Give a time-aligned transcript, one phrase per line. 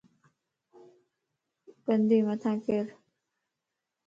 [1.85, 2.85] گندي مٿان ڪر